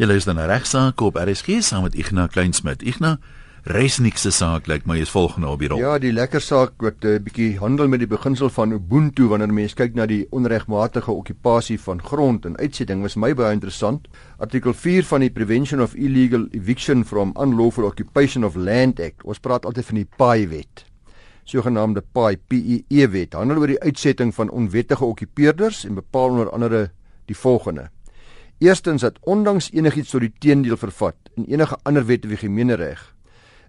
[0.00, 2.80] Jy luister na regsaak op RSG saam met Ignas Kleinsmid.
[2.88, 3.18] Ignas,
[3.68, 5.82] Resnik se saak lyk my is volgende op die rol.
[5.82, 9.52] Ja, die lekker saak wat 'n uh, bietjie handel met die beginsel van Ubuntu wanneer
[9.52, 14.08] mense kyk na die onregmatige okkupasie van grond en uitsetting was my baie interessant.
[14.38, 19.24] Artikel 4 van die Prevention of Illegal Eviction from Unlawful Occupation of Land Act.
[19.24, 20.84] Ons praat altyd van die PAI wet.
[21.44, 26.90] Sogenaamde PAI PEE wet handel oor die uitsetting van onwettige okkupeerders en bepaal onder andere
[27.26, 27.90] die volgende:
[28.60, 33.00] Eerstens dat ondanks enigiets tot die teendeel vervat in enige ander wet of gemeenereg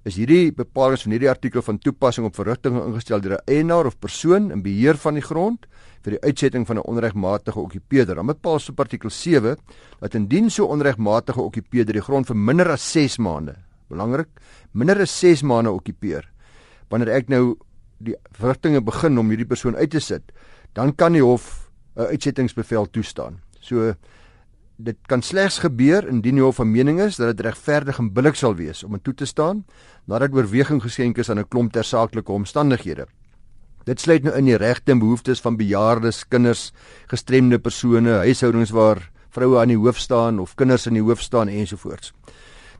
[0.03, 3.99] is hierdie bepalinge van hierdie artikel van toepassing op verrigtinge ingestel deur 'n eienaar of
[3.99, 5.65] persoon in beheer van die grond
[6.03, 8.15] vir die uitsetting van 'n onregmatige okkupeerder.
[8.15, 9.57] Dan bepaal so artikel 7
[9.99, 13.55] dat indien so onregmatige okkupeerder die grond vir minder as 6 maande,
[13.87, 14.27] belangrik,
[14.73, 16.29] minder as 6 maande okkupeer,
[16.89, 17.55] wanneer ek nou
[17.97, 20.31] die verrigtinge begin om hierdie persoon uit te sit,
[20.73, 23.39] dan kan die hof 'n uitsettingsbevel toestaan.
[23.59, 23.93] So
[24.83, 28.37] dit kan slegs gebeur indien die hof van mening is dat dit regverdig en billik
[28.39, 29.63] sal wees om dit toe te staan
[30.09, 33.07] nadat oorweging geskenk is aan 'n klomp tersaaklike omstandighede.
[33.85, 36.71] Dit sluit nou in die regte en behoeftes van bejaardes, kinders,
[37.07, 41.47] gestremde persone, huishoudings waar vroue aan die hoof staan of kinders in die hoof staan
[41.47, 42.13] ensovoorts.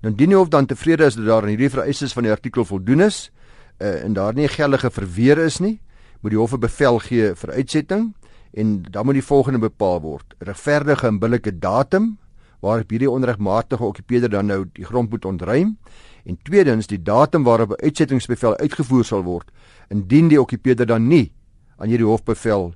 [0.02, 2.66] Nou indien die hof dan tevrede is dat daar aan hierdie vereistes van die artikel
[2.66, 3.32] voldoen is
[3.80, 5.80] uh, en daar nie geldige verweer is nie,
[6.22, 8.14] moet die hof 'n bevel gee vir uitsetting
[8.54, 12.18] en dan moet die volgende bepaal word: regverdige en billike datum
[12.62, 15.78] waarop hierdie onregmatige okkupeerder dan nou die grond moet ontruim
[16.26, 19.52] en tweedens die datum waarop 'n uitsettingsbevel uitgevoer sal word
[19.90, 21.34] indien die okkupeerder dan nie
[21.78, 22.74] aan hierdie hofbevel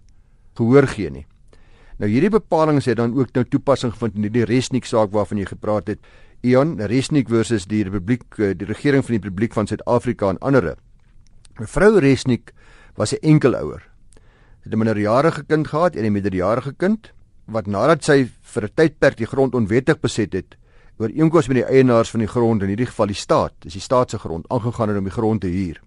[0.53, 1.25] gehoor gee nie.
[1.97, 5.45] Nou hierdie bepalinge het dan ook nou toepassing gevind in hierdie Resnik saak waarvan jy
[5.45, 5.99] gepraat het.
[6.41, 10.75] Ion Resnik versus die Republiek eh, die regering van die Republiek van Suid-Afrika en ander.
[11.59, 12.53] Mevrou Resnik
[12.95, 13.94] was 'n enkelouer
[14.66, 17.13] het 'n minderjarige kind gehad en 'n minderjarige kind
[17.45, 20.57] wat nadat sy vir 'n tydperk die grond onwettig beset het,
[20.97, 24.09] ooreenkoms met die eienaars van die grond in hierdie geval die staat, dis die staat
[24.09, 25.81] se grond, aangegaan het om die grond te huur.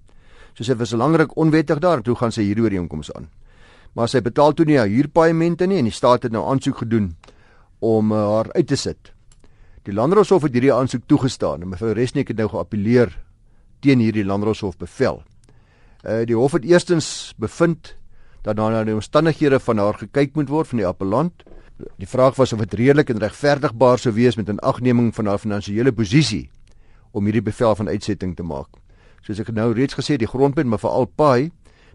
[0.55, 3.29] So sy was lanklik onwettig daar, toe gaan sy hierdie ooreenkoms aan.
[3.93, 7.17] Maar sy betaal toe nie haar huurpaaiemente nie en die staat het nou aansoek gedoen
[7.79, 9.13] om uh, haar uit te sit.
[9.83, 13.17] Die Landdroshof het hierdie aansoek toegestaan en mevrou Resnik het nou geappeleer
[13.81, 15.23] teen hierdie Landdroshof bevel.
[16.05, 17.95] Uh die hof het eerstens bevind
[18.43, 21.45] dat daar na die omstandighede van haar gekyk moet word van die appellant.
[21.97, 25.39] Die vraag was of dit redelik en regverdigbaar sou wees met 'n agneming van haar
[25.39, 26.51] finansiële posisie
[27.13, 28.69] om hierdie bevel van uitsetting te maak.
[29.23, 31.51] Soos ek nou reeds gesê, die grondpunt maar veral Pai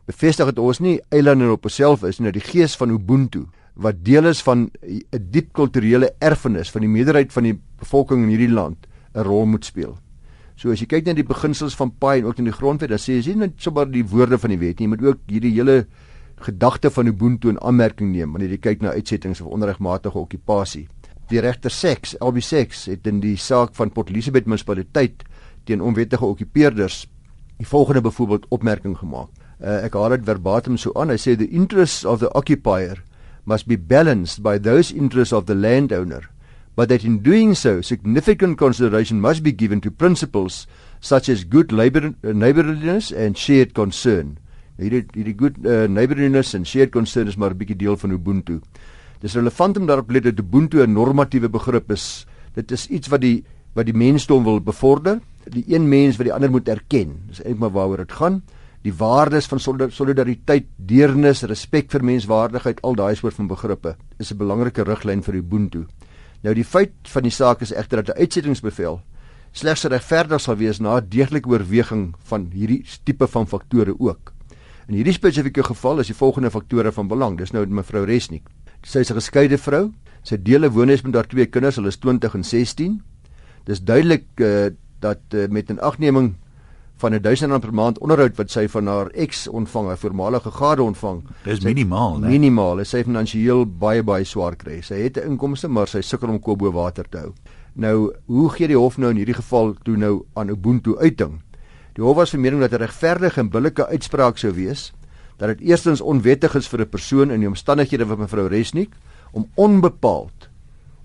[0.06, 4.26] bevestig dat ons nie eilande op onsself is nie, die gees van Ubuntu wat deel
[4.30, 8.88] is van 'n diep kulturele erfenis van die meerderheid van die bevolking in hierdie land
[9.16, 9.98] 'n rol moet speel.
[10.56, 13.00] So as jy kyk na die beginsels van Pai en ook in die grondwet, dan
[13.00, 15.54] sê jy sien net sommer die woorde van die wet nie, jy moet ook hierdie
[15.54, 15.88] hele
[16.44, 20.88] gedagte van Ubuntu in aanmerking neem wanneer jy kyk na uitsettings of onregmatige okkupasie.
[21.32, 25.24] Die regter Sex, LB Sex, het in die saak van Port Elizabeth munisipaliteit
[25.68, 27.06] teen onwettige okkupeerders
[27.62, 29.32] die volgende byvoorbeeld opmerking gemaak.
[29.64, 31.14] Uh, ek haal dit verbatim so aan.
[31.14, 33.00] Hy sê the interests of the occupier
[33.48, 36.28] must be balanced by those interests of the landowner,
[36.76, 40.66] but that in doing so significant consideration must be given to principles
[41.00, 44.38] such as good labor, uh, neighborliness and shared concern
[44.78, 48.62] hierdie hierdie good uh, neighborliness en shared concern is maar 'n bietjie deel van Ubuntu.
[49.22, 52.26] Dis relevant om daarop let dat Ubuntu 'n normatiewe begrip is.
[52.54, 55.20] Dit is iets wat die wat die mensdom wil bevorder,
[55.50, 57.24] die een mens wat die ander moet erken.
[57.28, 58.44] Dis eintlik maar waaroor dit gaan.
[58.84, 64.38] Die waardes van solidariteit, deernis, respek vir menswaardigheid, al daai soort van begrippe is 'n
[64.38, 65.86] belangrike riglyn vir Ubuntu.
[66.44, 69.02] Nou die feit van die saak is egter dat 'n uitsettingsbevel
[69.54, 74.33] slegs regverdig sal wees na deeglike oorweging van hierdie tipe van faktore ook.
[74.88, 77.38] In hierdie spesifieke geval is die volgende faktore van belang.
[77.38, 78.44] Dis nou mevrou Resnik.
[78.84, 79.92] Sy is 'n geskeide vrou.
[80.24, 81.76] Sy deel 'n woonhuis met haar twee kinders.
[81.76, 83.02] Hulle is 20 en 16.
[83.66, 86.36] Dis duidelik uh, dat uh, met 'n agneming
[86.98, 90.84] van 1000 rand per maand onderhoud wat sy van haar ex ontvang, 'n voormalige gade
[90.84, 91.24] ontvang.
[91.44, 92.28] Dis minimaal, né?
[92.28, 92.86] Minimaal.
[92.86, 94.82] Sy is finansiëel baie baie swaar kry.
[94.82, 97.34] Sy het 'n inkomste, maar sy sukkel om kop bo water te hou.
[97.74, 101.42] Nou, hoe gee die hof nou in hierdie geval toe nou aan Ubuntu uitding?
[101.94, 104.94] Die hof was van mening dat 'n regverdige en billike uitspraak sou wees
[105.38, 108.90] dat dit eerstens onwettig is vir 'n persoon in die omstandighede van mevrou Resnik
[109.32, 110.50] om onbepaald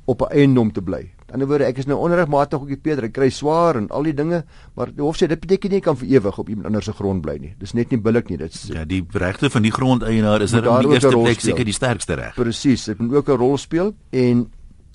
[0.04, 1.10] op 'n eiendom te bly.
[1.28, 3.88] Aan die ander woorde, ek is nou onregmatig op die Peter, ek kry swaar en
[3.88, 4.44] al die dinge,
[4.74, 6.92] maar die hof sê dit beteken nie jy kan vir ewig op iemand anders se
[6.92, 7.54] grond bly nie.
[7.58, 8.38] Dis net nie billik nie.
[8.38, 11.72] Dit is Ja, die regte van die grondeienaar is in die eerste plek seker die
[11.72, 12.34] sterkste reg.
[12.34, 14.50] Presies, dit moet ook 'n rol speel en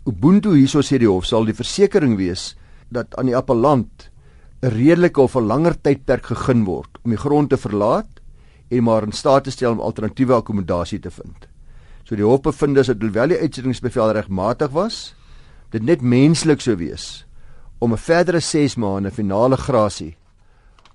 [0.06, 2.56] Ubuntu hierso sê die hof sal die versekering wees
[2.89, 4.10] dat aan die appellant
[4.63, 8.21] 'n redelike of 'n langer tydperk gegee word om die grond te verlaat
[8.69, 11.48] en maar in staat te stel om alternatiewe akkommodasie te vind.
[12.04, 15.15] So die hof bevind dat hoewel die uitsettingsbevel regmatig was,
[15.71, 17.25] dit net menslik sou wees
[17.80, 20.15] om 'n verdere 6 maande finale grasie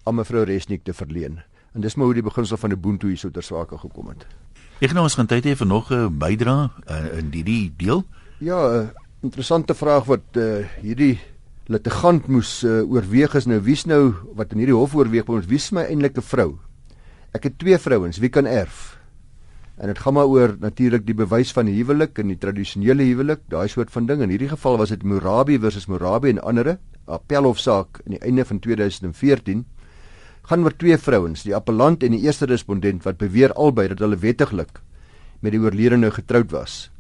[0.05, 1.43] aan mevrou Resnik te verleen.
[1.75, 4.27] En dis maar hoe die beginsel van Ubuntu hier so ter sprake gekom het.
[4.81, 8.05] Ek nou ons gaan tyd hê vir nog 'n bydrae uh, in hierdie deel.
[8.39, 8.93] Ja, 'n
[9.23, 11.19] interessante vraag wat uh, hierdie
[11.69, 15.69] litigant moes uh, oorweeg is nou wie's nou wat in hierdie hof oorweeg word wie's
[15.73, 16.59] my eintlik 'n vrou?
[17.37, 18.97] Ek het twee vrouens, wie kan erf?
[19.77, 23.69] En dit gaan maar oor natuurlik die bewys van huwelik en die tradisionele huwelik, daai
[23.69, 24.23] soort van ding.
[24.23, 28.59] In hierdie geval was dit Murabi versus Murabi en ander appelhofsaak in die einde van
[28.59, 29.65] 2014
[30.49, 34.17] gaan oor twee vrouens, die appellant en die eerste respondent wat beweer albei dat hulle
[34.17, 34.81] wettiglik
[35.41, 36.91] met die oorledene getroud was.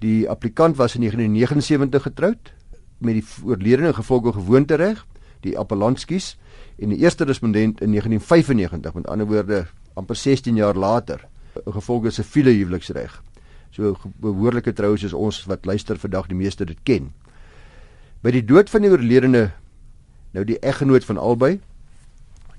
[0.00, 2.52] Die applikant was in 1979 getroud
[3.00, 5.04] met die oorledene gevolge gewoontereg,
[5.44, 6.34] die appellant skies
[6.80, 9.66] en die eerste respondent in 1995, met ander woorde
[9.98, 11.26] amper 16 jaar later
[11.66, 13.16] gevolge siviele huweliksreg.
[13.70, 17.10] So behoorlike troues is ons wat luister vandag die meeste dit ken.
[18.22, 19.50] By die dood van die oorledene
[20.36, 21.58] nou die eggenoot van albei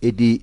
[0.02, 0.42] het die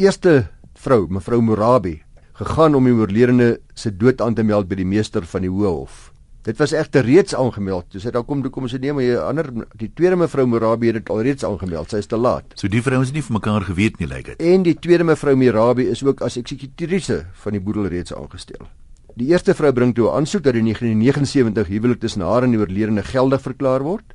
[0.00, 0.48] eerste
[0.80, 1.98] vrou, mevrou Morabi,
[2.38, 6.08] gegaan om die oorledene se dood aan te meld by die meester van die Hoëhof.
[6.42, 7.90] Dit was egter reeds aangemeld.
[7.92, 10.86] Dis dit daar kom toe kom ons neem maar 'n ander die tweede mevrou Morabi
[10.86, 11.90] het dit alreeds aangemeld.
[11.90, 12.44] Sy is te laat.
[12.54, 14.40] So die vrouens het nie vir mekaar geweet nie, lyk dit.
[14.40, 18.66] En die tweede mevrou Morabi is ook as eksekutrice van die boedel reeds aangestel.
[19.14, 22.58] Die eerste vrou bring toe 'n aansoek dat die 1979 huwelik tussen haar en die
[22.58, 24.14] oorledene geldig verklaar word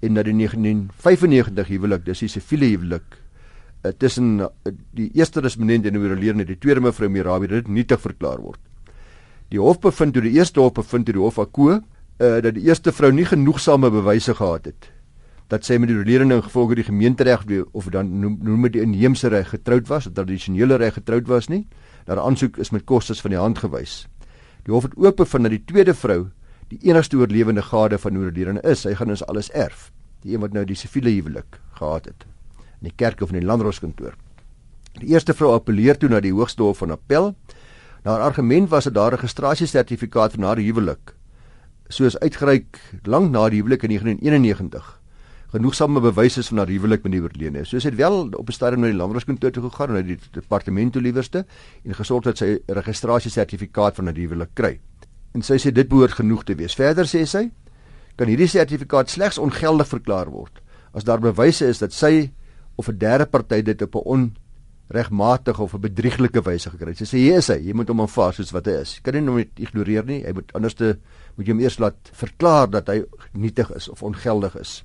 [0.00, 3.16] en dat die 1995 huwelik, dis die siviele huwelik,
[3.84, 4.46] uh, tussen uh,
[4.92, 8.60] die eerste respondent en die oorledene, die tweede mevrou Morabi, dit nietig verklaar word.
[9.50, 11.80] Die hof bevind toe die eerste hof bevind toe die hof akko uh,
[12.18, 14.90] dat die eerste vrou nie genoegsame bewyse gehad het
[15.50, 18.82] dat sy met die oorledene in gevolge die gemeentereg of dan noem, noem met die
[18.82, 21.66] inheemse reg getroud was, dat tradisionele reg getroud was nie.
[22.06, 24.08] Daar aansoek is met kostes van die hand gewys.
[24.66, 26.26] Die hof het ook bevind dat die tweede vrou
[26.68, 28.82] die enigste oorlewende gade van oorledene is.
[28.82, 29.92] Sy gaan ons alles erf.
[30.26, 32.26] Die een wat nou die siviele huwelik gehad het
[32.82, 34.16] in die kerk of in die landroskantoor.
[34.98, 37.34] Die eerste vrou appeleer toe na die hoogste hof van appel
[38.06, 41.14] Haar argument was dat daar 'n registrasiesertifikaat van haar huwelik
[41.88, 45.00] soos uitgereik lank na die huwelik in 1991
[45.50, 47.64] genoegsame bewys is van haar huwelik met die oorledene.
[47.64, 50.18] So sy het wel op 'n stadium na die landroskantoor toe gegaan en na die
[50.30, 51.46] departement toe liewerste
[51.84, 54.80] en gesorg dat sy 'n registrasiesertifikaat van haar huwelik kry.
[55.32, 56.74] En sy sê dit behoort genoeg te wees.
[56.74, 57.50] Verder sê sy
[58.16, 60.62] kan hierdie sertifikaat slegs ongeldig verklaar word
[60.92, 62.30] as daar bewyse is dat sy
[62.76, 64.08] of 'n derde party dit op 'n
[64.88, 66.98] regmatig of 'n bedrieglike wyse gekry het.
[66.98, 68.96] Sy sê hier is hy, jy moet hom aanvaar soos wat hy is.
[68.96, 70.24] Jy kan nie hom ignoreer nie.
[70.24, 70.98] Hy moet anderste
[71.36, 74.84] moet jy hom eers laat verklaar dat hy nietig is of ongeldig is.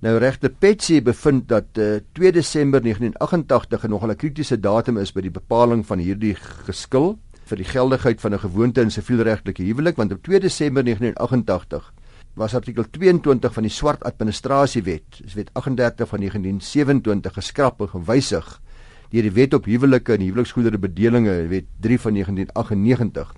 [0.00, 5.12] Nou regter Petsy bevind dat uh, eh, 2 Desember 1988 nog 'n kritiese datum is
[5.12, 6.34] by die bepaling van hierdie
[6.66, 11.92] geskil vir die geldigheid van 'n gewoonte in sivielregtelike huwelik want op 2 Desember 1988
[12.34, 18.60] was artikel 22 van die swart administrasiewet, wet 38 van 1927 geskraap en gewysig
[19.10, 23.34] deur die wet op huwelike en huweliksgoedere bedelinge wet 3 van 1998.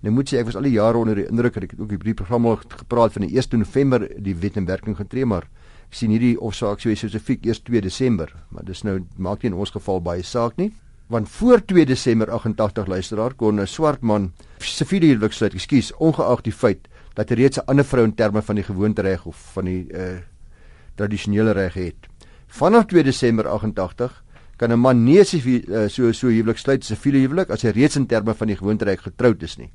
[0.00, 2.14] Nou moet sê ek was al die jare onder die indruk dat ek ook hierdie
[2.14, 5.48] program al gepraat van die 1 November die wet in werking getree maar
[5.88, 9.58] ek sien hierdie hofsaak so spesifiek eers 2 Desember maar dis nou maak nie in
[9.58, 10.70] ons geval baie saak nie
[11.10, 16.44] want voor 2 Desember 88 luisteraar kon 'n swart man siviele huwelik sluit ekskuus ongeag
[16.44, 16.86] die feit
[17.16, 20.20] dat hy reeds 'n ander vrou in terme van die gewoontereg of van die uh,
[20.94, 22.06] tradisionele reg het
[22.46, 24.22] vanaf 2 Desember 88
[24.58, 27.70] kan 'n man nie eh, so so huwelik sluit as 'n siviele huwelik as hy
[27.70, 29.70] reeds in terme van die gewoontereg getroud is nie.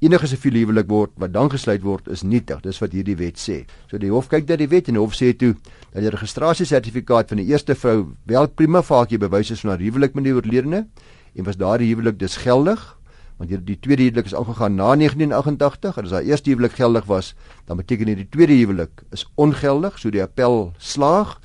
[0.00, 2.60] Enige siviele huwelik word wat dan gesluit word is nietig.
[2.60, 3.64] Dis wat hierdie wet sê.
[3.90, 5.54] So die hof kyk dat die wet en die hof sê toe
[5.92, 10.14] dat die registrasiesertifikaat van die eerste vrou wel prima facie bewys is van haar huwelik
[10.14, 10.86] met die oorledene
[11.34, 12.96] en was daardie huwelik dus geldig
[13.40, 17.06] want die, die tweede huwelik is aangegaan na 1988 en as haar eerste huwelik geldig
[17.08, 17.34] was
[17.66, 21.38] dan beteken dit die tweede huwelik is ongeldig so die appel slaag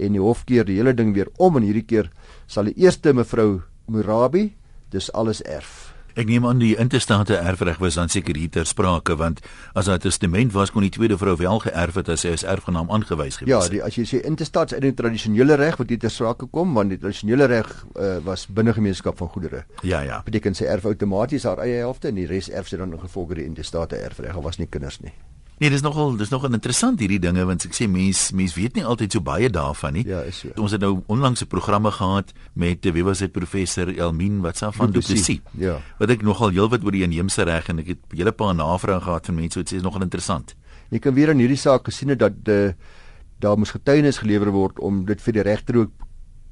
[0.00, 2.10] en die hof keer die hele ding weer om en hierdie keer
[2.46, 4.50] sal die eerste mevrou Murabi
[4.90, 5.90] dis alles erf.
[6.18, 9.38] Ek neem aan die intestate erfreg was dan seker hier ter sprake want
[9.78, 12.90] as haar testament was kon die tweede vrou wel geërf het as sy as erfgenaam
[12.90, 13.70] aangewys gewees ja, het.
[13.70, 16.74] Ja, die, as jy sê intestats uit die tradisionele reg wat hier ter sprake kom
[16.74, 19.64] want die tradisionele reg uh, was binne gemeenskap van goedere.
[19.86, 20.22] Ja, ja.
[20.26, 23.38] Beteken sy erf outomaties haar eie helfte en die res erf sy dan in gevolge
[23.38, 24.34] die intestate erfreg.
[24.34, 25.14] Daar was nie kinders nie.
[25.60, 28.84] Nee, dis nogal dis nogal interessant hierdie dinge want ek sê mense mense weet nie
[28.88, 30.06] altyd so baie daarvan nie.
[30.08, 30.54] Ja, is so.
[30.56, 34.70] Ons het nou onlangs 'n programme gehad met wie was dit professor Elmien wat sa
[34.70, 35.40] van Duplessis.
[35.52, 35.76] Ja.
[35.98, 39.00] Wat ek nogal heelwat oor die inheemse reg en ek het 'n hele paar navrae
[39.00, 40.56] gehad van mense wat sê is nogal interessant.
[40.90, 42.74] Jy kan weer in hierdie saak gesien het dat de
[43.38, 45.90] daar moes getuienis gelewer word om dit vir die regter ook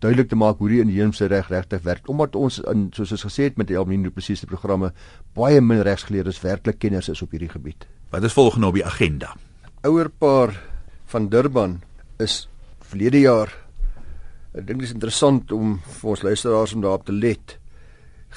[0.00, 3.42] duidelik te maak hoe die inheemse reg regtig werk omdat ons in soos ons gesê
[3.48, 4.92] het met die Elmien Duplessis se programme
[5.34, 7.86] baie min regsgeleerdes werklik kenners is op hierdie gebied.
[8.08, 9.34] Wat is volgende op die agenda?
[9.80, 10.54] ouerpaar
[11.06, 11.80] van Durban
[12.16, 12.48] is
[12.80, 13.52] verlede jaar
[14.56, 17.58] ek dink dit is interessant om vir ons luisteraars om daarop te let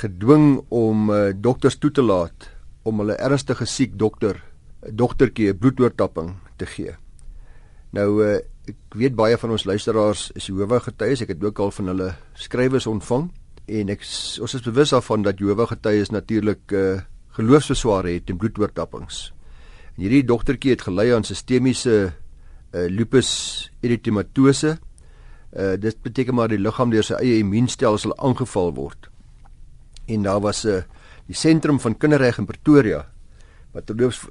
[0.04, 2.50] gedwing om uh, dokters toe te laat
[2.84, 4.44] om hulle ernstige siek dokter
[4.84, 6.96] 'n dogtertjie 'n bloedoortapping te gee.
[7.92, 11.22] Nou uh, ek weet baie van ons luisteraars is Jehovah getuies.
[11.22, 13.32] Ek het ook al van hulle skrywes ontvang
[13.68, 14.04] en ek
[14.42, 17.02] ons is bewus daarvan dat Jehovah getuies natuurlik uh,
[17.40, 19.32] geloofsbesware het teen bloedoortappings.
[20.02, 24.80] Hierdie dogtertjie het gelei aan sistemiese uh, lupus erythematose.
[25.52, 29.12] Uh, dit beteken maar die liggaam deur sy eie immuunstelsel aangeval word
[30.14, 30.84] en daar was 'n uh,
[31.28, 33.06] die sentrum van kinderreg in Pretoria
[33.74, 34.28] wat terloops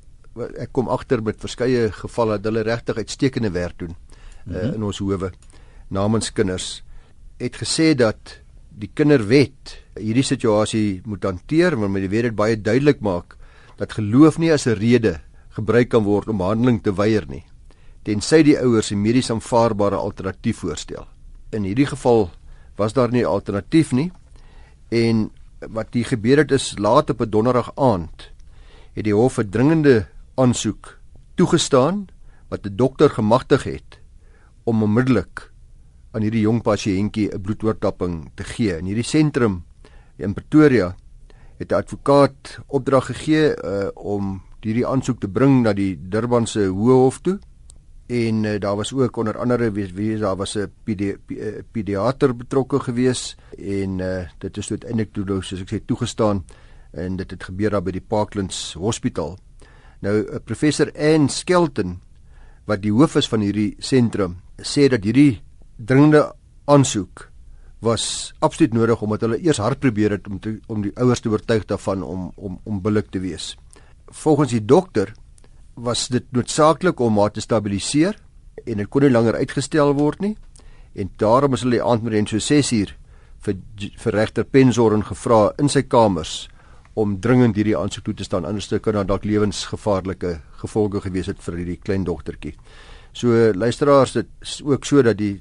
[0.59, 4.55] ek kom agter met verskeie gevalle dat hulle regtig uitstekende werk doen mm -hmm.
[4.55, 5.31] uh, in ons howe
[5.89, 6.83] namens kinders
[7.39, 12.61] het gesê dat die kinderwet hierdie situasie moet hanteer maar met die wet dit baie
[12.61, 13.37] duidelik maak
[13.77, 15.21] dat geloof nie as 'n rede
[15.57, 17.45] gebruik kan word om handeling te weier nie
[18.03, 21.07] tensy die ouers 'n medies aanvaarbare alternatief voorstel
[21.53, 22.31] in hierdie geval
[22.77, 24.13] was daar nie 'n alternatief nie
[24.91, 25.31] en
[25.69, 28.31] wat hier gebeur het is laat op 'n donderdag aand
[28.95, 30.99] het die hof 'n dringende aansoek
[31.35, 32.09] toegestaan
[32.49, 34.01] wat 'n dokter gemagtig het
[34.65, 35.51] om onmiddellik
[36.11, 38.79] aan hierdie jong pasiëntjie 'n bloedoortapping te gee.
[38.79, 39.65] In hierdie sentrum
[40.17, 40.97] in Pretoria
[41.59, 46.99] het 'n advokaat opdrag gegee uh, om hierdie aansoek te bring na die Durbanse Hoë
[47.05, 47.39] Hof toe
[48.11, 52.37] en uh, daar was ook onder andere wie, wie daar was 'n pedi eh, pediater
[52.37, 56.45] betrokke gewees en uh, dit is uiteindelik toe soos ek sê toegestaan
[56.91, 59.39] en dit het gebeur daar by die Parklands Hospitaal.
[60.01, 62.01] Nou uh, professor Ann Skelton
[62.65, 65.41] wat die hoof is van hierdie sentrum sê dat hierdie
[65.77, 66.33] dringende
[66.65, 67.31] aansoek
[67.81, 71.31] was absoluut nodig omdat hulle eers hard probeer het om te, om die ouers te
[71.31, 73.57] oortuig daarvan om om om billik te wees.
[74.11, 75.13] Volgens die dokter
[75.75, 78.19] was dit noodsaaklik om haar te stabiliseer
[78.67, 80.37] en dit kon nie langer uitgestel word nie.
[80.95, 82.97] En daarom is hulle die aand met so 6 uur
[83.41, 83.61] vir
[84.03, 86.49] vir regter Pensorn gevra in sy kamers
[86.99, 91.57] om dringend hierdie aansoek toe te staan anders kan dalk lewensgevaarlike gevolge gewees het vir
[91.63, 92.57] hierdie klein dogtertjie.
[93.13, 95.41] So luisteraars dit is ook so dat die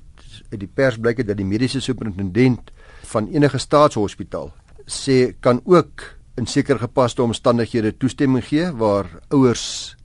[0.52, 2.72] uit die pers blyk dat die mediese superintendent
[3.12, 4.54] van enige staatshospitaal
[4.86, 9.96] sê kan ook in sekere gepaste omstandighede toestemming gee waar ouers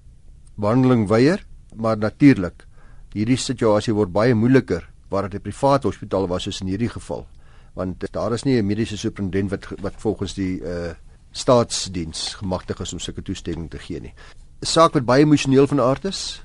[0.58, 2.66] behandeling weier, maar natuurlik
[3.14, 7.26] hierdie situasie word baie moeiliker waar dit 'n privaat hospitaal was soos in hierdie geval
[7.74, 10.94] want daar is nie 'n mediese superintendent wat wat volgens die uh
[11.32, 14.14] staatsdiens gemagtig is om sulke toestemming te gee nie.
[14.62, 16.42] 'n Saak wat baie emosioneel van aard is.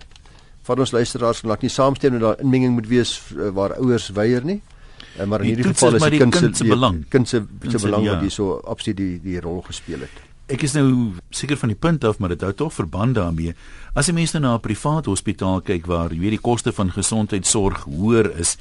[0.62, 4.10] Van ons luisteraars kan laat nie saamstem dat daar inmenging moet wees uh, waar ouers
[4.10, 4.62] weier nie.
[4.65, 4.78] Uh,
[5.25, 8.13] maar in hierdie geval is die kind se belang, kind se belang ja.
[8.13, 10.25] wat hier so absoluut die die rol gespeel het.
[10.50, 13.54] Ek is nou seker van die punt af maar dit hou tog verband daarmee.
[13.94, 16.92] As jy mense nou na 'n privaat hospitaal kyk waar jy weet die koste van
[16.92, 18.58] gesondheidsorg hoër is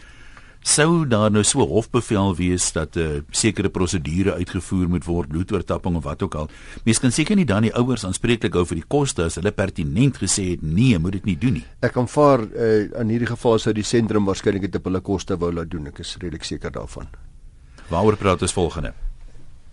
[0.63, 5.97] sou daar nou so hofbevel wees dat 'n uh, sekere prosedure uitgevoer moet word bloedoortapping
[5.97, 6.49] of wat ook al
[6.85, 10.17] mense kan seker nie dan die ouers aanspreeklik hou vir die koste as hulle pertinent
[10.17, 11.65] gesê het nee moet dit nie doen nie.
[11.81, 15.53] Ek aanvaar uh, in hierdie geval sou die sentrum waarskynlik dit op hulle koste wou
[15.53, 15.87] laat doen.
[15.87, 17.07] Ek is redelik seker daarvan.
[17.89, 18.93] Waaroor praat ons volgende?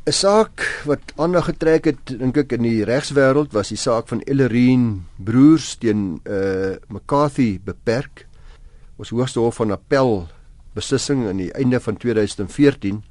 [0.05, 4.21] 'n saak wat aandag getrek het dink ek in die regswêreld was die saak van
[4.29, 8.27] Ellerine broers teen uh McCarthy beperk.
[9.01, 10.27] Ons hoogste hof van appel
[10.75, 13.03] beslissing aan die einde van 2014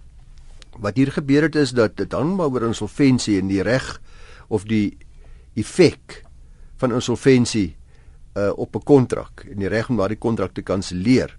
[0.79, 4.01] wat hier gebeur het is dat dit dan maar oor insolventie en die reg
[4.49, 4.97] of die
[5.55, 6.23] effek
[6.83, 7.75] van insolventie
[8.35, 11.37] uh op 'n kontrak en die reg om daardie kontrak te kanselleer.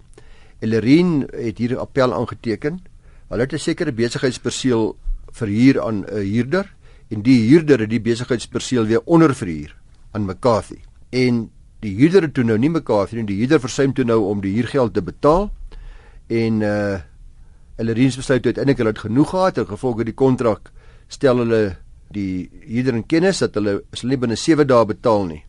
[0.58, 2.80] Ellerine het hier appel aangeteken.
[3.28, 4.96] Hulle het 'n sekere besigheidsperseel
[5.30, 6.74] verhuur aan 'n huurder
[7.08, 9.76] en die huurder het die besigheidsperseel weer onderverhuur
[10.10, 10.80] aan McCarthy.
[11.10, 14.40] En die huurder het toe nou nie McCarthy nie, die huurder versuim toe nou om
[14.40, 15.52] die huurgeld te betaal
[16.28, 16.96] en uh
[17.76, 20.70] hulle reeds besluit uiteindelik hulle het genoeg gehad en gevolge die kontrak
[21.12, 21.76] stel hulle
[22.08, 25.42] die huurder in kennis dat hulle as hulle binne 7 dae betaal nie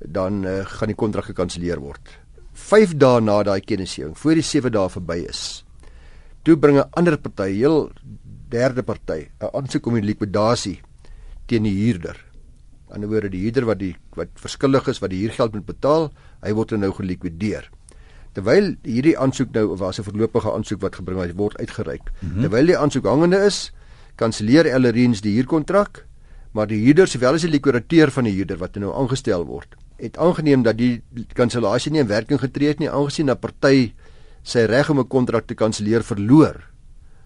[0.00, 2.10] dan uh, gaan die kontrak gekanselleer word.
[2.56, 5.64] 5 dae na daai kennisgewing, voor die 7 dae verby is,
[6.44, 7.90] toe bring 'n ander party heel
[8.48, 10.80] derde party 'n aansoek om die likwidasie
[11.46, 12.16] teen die huurder.
[12.90, 16.12] Aan die woorde die huurder wat die wat verskuldig is wat die huurgeld moet betaal,
[16.42, 17.70] hy word nou gelikwideer.
[18.36, 22.12] Terwyl hierdie aansoek nou was 'n voorlopige aansoek wat gebring word uitgereik.
[22.20, 22.40] Mm -hmm.
[22.42, 23.72] Terwyl die aansoek hangende is,
[24.16, 26.04] kanselleer Ellerines die huurkontrak,
[26.52, 30.18] maar die huurder sowel as die likwidateur van die huurder wat nou aangestel word, het
[30.18, 31.02] aangeneem dat die
[31.34, 33.92] kansellasie nie in werking getree het nie aangesien 'n party
[34.42, 36.64] sy reg om 'n kontrak te kanselleer verloor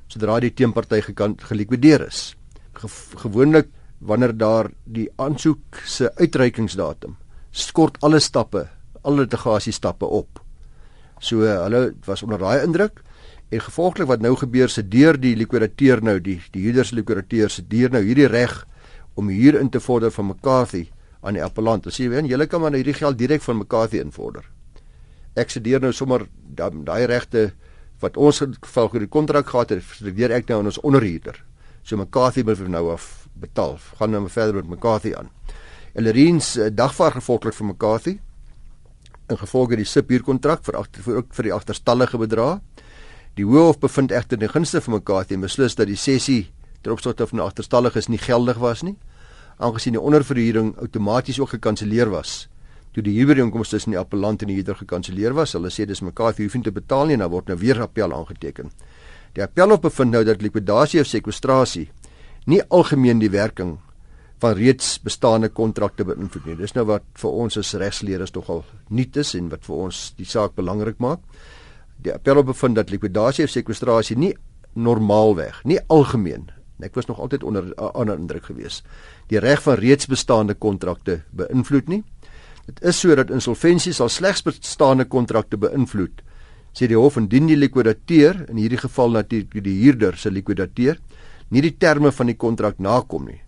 [0.09, 1.03] sodra die teenparty
[1.39, 2.37] gelikwideer is.
[2.75, 7.17] Ge gewoonlik wanneer daar die aansoek se uitreikingsdatum
[7.51, 8.69] skort alle stappe
[9.03, 10.41] al litigasie stappe op.
[11.21, 13.03] So hulle was onder daai indruk
[13.51, 17.65] en gevolglik wat nou gebeur se deur die likwidateur nou die die huurders likwidateur se
[17.69, 18.55] deur nou hierdie reg
[19.19, 20.87] om huur in te vorder van McCarthy
[21.21, 21.87] aan die appellant.
[21.87, 24.47] As jy weet, julle kan maar hierdie geld direk van McCarthy invorder.
[25.37, 26.25] Ek se deur nou sommer
[26.57, 27.51] daai regte
[28.01, 31.37] wat ons geval vir die kontrak gehad het, deur ek nou aan ons onderhuurder.
[31.83, 33.77] So McCarthy moet nou af betaal.
[33.99, 35.29] Gaan nou verder met McCarthy aan.
[35.95, 38.19] Ellerines uh, dagvaar gevolglik vir McCarthy
[39.31, 42.61] in gevolge die subhuurkontrak vir agter vir ook vir die agterstallige bedrag.
[43.39, 46.51] Die Hof bevind egter in gunste van McCarthy en beslis dat die sessie
[46.83, 48.97] ter opsigte van die agterstalliges nie geldig was nie,
[49.59, 52.49] aangesien die onderverhuuring outomaties ook gekanselleer was.
[52.91, 56.49] Toe die huurooreenkoms tussen die appellant en die huurder gekanselleer was, hulle sê dis McCarthy
[56.49, 58.73] hoef nie te betaal nie en dan word nou weer appel aangeteken.
[59.37, 61.87] Die appelhof bevind nou dat likwidasie of sekwestrasie
[62.51, 63.77] nie algemeen die werking
[64.41, 66.57] van reeds bestaande kontrakte beïnvloed nie.
[66.61, 70.29] Dis nou wat vir ons as regsleerders nogal nuut is en wat vir ons die
[70.29, 71.21] saak belangrik maak.
[72.01, 74.33] Die appelhof bevind dat likwidasie of sekwestrasie nie
[74.75, 76.49] normaalweg, nie algemeen.
[76.81, 78.81] Ek was nog altyd onder ander indruk gewees.
[79.29, 82.03] Die reg van reeds bestaande kontrakte beïnvloed nie.
[82.67, 86.25] Dit is sodat insolventie sal slegs bestaande kontrakte beïnvloed
[86.77, 91.01] sê die hof indien die likwidateur in hierdie geval natuurlik die huurder se likwidateur
[91.51, 93.41] nie die terme van die kontrak nakom nie.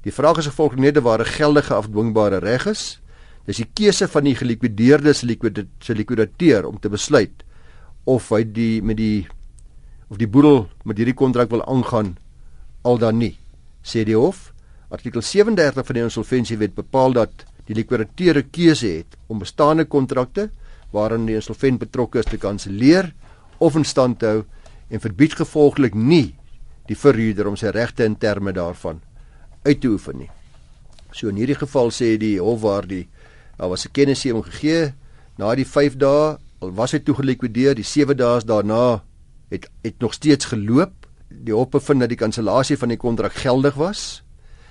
[0.00, 3.00] Die vraag is gevolg net of daar 'n geldige afdwingbare reg is.
[3.44, 7.44] Dis die keuse van die gelikwideerde se likwidateur om te besluit
[8.04, 9.26] of hy die met die
[10.08, 12.16] of die boedel met hierdie kontrak wil aangaan
[12.82, 13.38] al dan nie.
[13.82, 14.52] Sê die hof,
[14.88, 20.50] artikel 37 van die insolventiewet bepaal dat die likwidateur 'n keuse het om bestaande kontrakte
[20.92, 23.12] waarin die insolvent betrokke is te kanselleer
[23.58, 24.44] of in stand te hou
[24.88, 26.34] en verbied gevolglik nie
[26.86, 29.00] die verhuurder om sy regte in terme daarvan
[29.62, 30.30] uit te oefen nie.
[31.12, 33.08] So in hierdie geval sê die hof waar die
[33.58, 34.92] daar was 'n kennisgewing gegee
[35.36, 39.02] na die 5 dae al was hy toegelikwideer die 7 dae daarna
[39.50, 40.92] het het nog steeds geloop
[41.28, 44.22] die hof bevind dat die kansellasie van die kontrak geldig was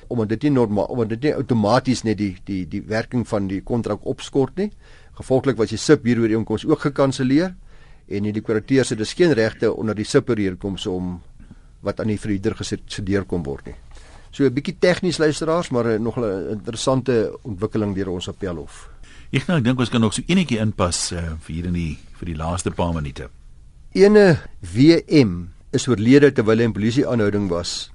[0.07, 3.61] omdat dit nie normaal omdat dit nie outomaties net die die die werking van die
[3.61, 4.71] kontrak opskort nie
[5.13, 7.55] gevolglik was die subhuurooreenkoms ook gekanselleer
[8.07, 11.19] en die kurateur sê dis geen regte onder die subhuurooreenkoms om
[11.85, 13.75] wat aan die verhuurder gesedeer kom word nie.
[14.31, 18.89] So 'n bietjie tegnies luisteraars, maar nog 'n interessante ontwikkeling deur ons appelhof.
[19.31, 22.25] Ek nou dink ons kan nog so enetjie inpas uh, vir hier in die vir
[22.25, 23.29] die laaste paar minute.
[23.93, 27.91] Ene WM is oorlede terwyl hy in polisie aanhouding was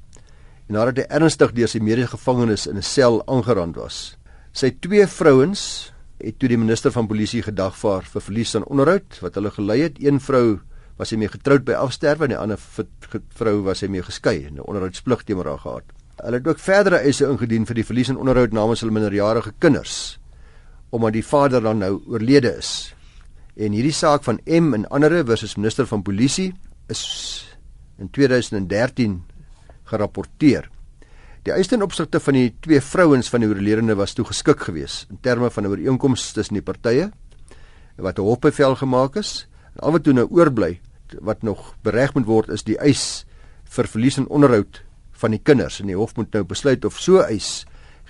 [0.68, 4.16] en nadat hy ernstig deur sy medegevangenes in 'n sel aangerand was.
[4.52, 5.92] Sy twee vrouens
[6.22, 9.98] het toe die minister van polisie gedagvaar vir verlies aan onderhoud wat hulle gelei het.
[9.98, 10.60] Een vrou
[10.96, 12.58] was hy mee getroud by afsterwe en die ander
[13.34, 15.84] vrou was hy mee geskei en 'n onderhoudsplig teenoor haar gehad.
[16.22, 20.18] Hulle het ook verdere eise ingedien vir die verlies en onderhoud namens hulle minderjarige kinders
[20.94, 22.94] omdat die vader dan nou oorlede is.
[23.58, 26.52] En hierdie saak van M en ander versus minister van polisie
[26.86, 27.02] is
[27.98, 29.16] in 2013
[29.90, 30.68] gerapporteer.
[31.42, 35.10] Die eis ten opsigte van die twee vrouens van die oorledene was toe geskik geweest
[35.10, 37.10] in terme van 'n ooreenkoms tussen die partye
[37.96, 40.78] wat 'n hofbevel gemaak is En al wat toe nou oorbly
[41.22, 43.24] wat nog bereg moet word is die eis
[43.76, 44.80] vir verlies en onderhoud
[45.24, 47.64] van die kinders en die hof moet nou besluit of so eis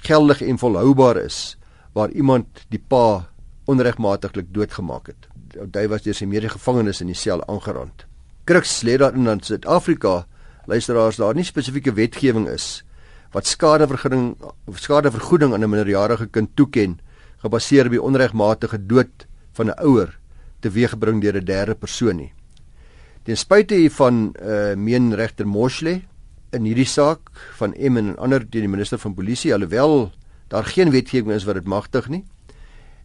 [0.05, 1.55] geldig en volhoubaar is
[1.95, 3.31] waar iemand die pa
[3.71, 5.29] onregmatiglik doodgemaak het.
[5.55, 8.05] Hy was deur sy medegevangenes in die sel aangerand.
[8.45, 10.25] Kruks lê daar in Suid-Afrika
[10.67, 12.83] luisteraars daar nie spesifieke wetgewing is
[13.35, 14.35] wat skadevergoeding
[14.71, 16.99] of skadevergoeding aan 'n minderjarige kind toeken
[17.43, 20.19] gebaseer op die onregmatige dood van 'n ouer
[20.61, 22.33] teweeggebring deur 'n derde persoon nie.
[23.25, 26.03] Ten spyte hiervan uh, meen regter Moshle
[26.55, 30.13] in hierdie saak van M en ander teen die minister van polisie alhoewel
[30.53, 32.25] daar geen wetgewing is wat dit magtig nie.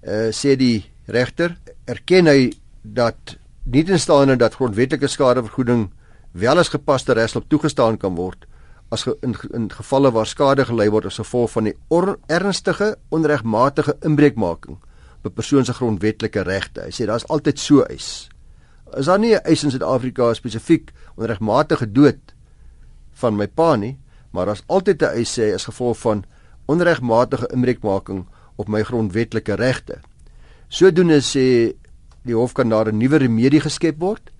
[0.05, 2.51] Uh sê die regter erken hy
[2.83, 5.89] dat nie teenstaande dat grondwetlike skadevergoeding
[6.31, 8.45] wel as gepaste regsop toegestaan kan word
[8.89, 12.95] as ge, in, in gevalle waar skade gelei word as gevolg van die or, ernstige
[13.13, 14.79] onregmatige inbreukmaking
[15.23, 16.81] 'n persoon se grondwetlike regte.
[16.81, 18.29] Hy sê daar's altyd so eis.
[18.97, 22.33] Is daar nie 'n eis in Suid-Afrika spesifiek onregmatige dood
[23.19, 23.97] van my pa nie,
[24.31, 26.25] maar daar's altyd 'n eis sê as gevolg van
[26.65, 29.99] onregmatige inbreukmaking op my grondwetlike regte.
[30.67, 31.73] Sodoende sê
[32.23, 34.31] die hof kan daar 'n nuwe remedie geskep word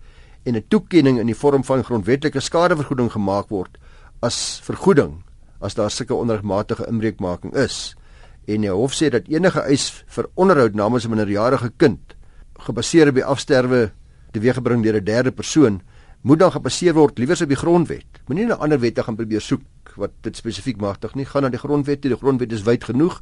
[0.44, 3.78] en 'n toekenning in die vorm van grondwetlike skadevergoeding gemaak word
[4.22, 5.24] as vergoeding
[5.60, 7.96] as daar sulke onregmatige inbreukmaking is
[8.48, 12.16] en die hof sê dat enige eis vir onderhoud namens 'n minderjarige kind
[12.60, 13.92] gebaseer op die afsterwe
[14.32, 15.82] teweeggebring deur 'n derde persoon
[16.22, 18.22] moet dan gebaseer word liewers op die grondwet.
[18.28, 19.62] Moenie 'n ander wette gaan probeer soek
[19.96, 21.26] wat dit spesifiek magtig nie.
[21.26, 23.22] Gaan na die grondwet, die grondwet is wyd genoeg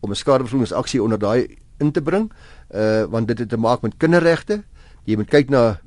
[0.00, 2.32] om 'n skadevergoedingsaksie onder daai in te bring
[2.74, 4.62] uh want dit het te maak met kinderregte.
[5.04, 5.80] Jy moet kyk na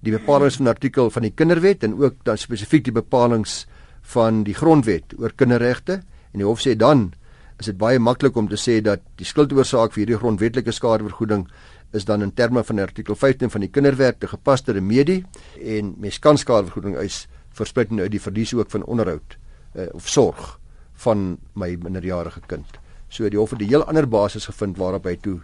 [0.00, 3.64] die bepalinge van artikel van die kinderwet en ook dan spesifiek die bepalinge
[4.02, 5.92] van die grondwet oor kinderregte
[6.32, 7.12] en die hof sê dan
[7.58, 11.46] is dit baie maklik om te sê dat die skuldoorsaak vir hierdie grondwetlike skadevergoeding
[11.94, 15.22] is dan in terme van artikel 15 van die kinderwet te gepaste remedie
[15.62, 19.36] en mens kan skadevergoeding eis verspreiding uit die verlies ook van onderhoud
[19.74, 20.58] uh, of sorg
[21.04, 22.78] van my minderjarige kind.
[23.08, 25.40] So die hof het 'n heel ander basis gevind waarop hy toe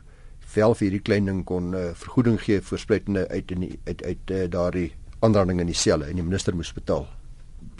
[0.54, 4.02] wel vir hierdie klein ding kon uh, vergoeding gee vir spruitende uit in die, uit
[4.02, 7.06] uit uh, daardie aanranding in die selle en die minister moes betaal.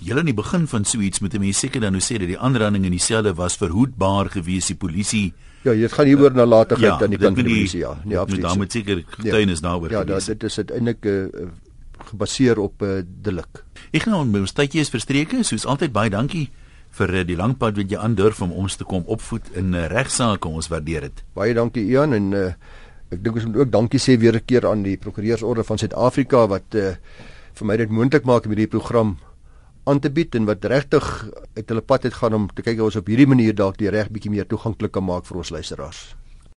[0.00, 2.38] Julle in die begin van so iets moet mense seker dan nou sê dat die
[2.38, 6.76] aanranding in die selle was verhoedbaar gewees die polisie Ja, dit gaan hieroor na later
[6.76, 7.96] gaan ja, aan die kant van die polisie ja.
[8.04, 8.42] Nee, absoluut.
[8.42, 9.68] Daar moet seker getuienis ja.
[9.68, 11.48] daaroor Ja, ja dit is uiteindelik uh,
[12.08, 13.64] gebaseer op 'n uh, delik.
[13.92, 16.48] Ek gaan ons tydjie is verstreke, soos altyd baie dankie
[16.98, 19.86] vir eh, die lang pad wat jy aandurf om ons te kom opvoed in eh,
[19.92, 20.48] regsaake.
[20.48, 21.24] Ons waardeer dit.
[21.38, 22.46] Baie dankie Ian en uh,
[23.10, 26.46] ek dink ons moet ook dankie sê weer 'n keer aan die prokureursorde van Suid-Afrika
[26.46, 26.94] wat uh,
[27.54, 29.18] vir my dit moontlik maak om hierdie program
[29.84, 31.06] aan te bied en wat regtig
[31.56, 33.90] uit hulle pad het gaan om te kyk of ons op hierdie manier dalk die
[33.90, 36.19] reg bietjie meer toeganklik kan maak vir ons luisteraars.